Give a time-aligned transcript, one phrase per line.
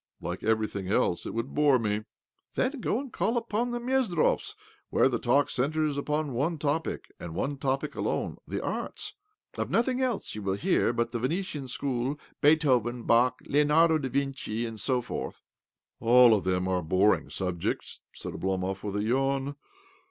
[0.29, 2.05] "Like everything else, it would bore me.""
[2.55, 4.55] Then go and call upon the Mezdrovs,
[4.89, 9.13] where the talk centres upon one topic, and one topic alone— the arts.
[9.59, 14.65] Of nothing else will you hear but the Venetian School, Beethoven, Bach, Leonardo dA Vinci,
[14.65, 15.43] and so forth.""
[15.99, 19.55] All of them boring subjects!" said Oblomov with a yawn.